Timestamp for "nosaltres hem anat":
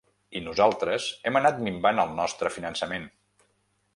0.45-1.59